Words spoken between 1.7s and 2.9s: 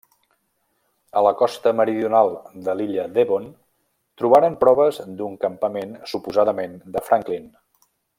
meridional de